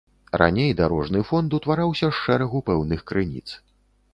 Раней 0.41 0.71
дарожны 0.79 1.21
фонд 1.31 1.55
утвараўся 1.57 2.09
з 2.13 2.17
шэрагу 2.23 2.63
пэўных 2.71 3.05
крыніц. 3.13 3.47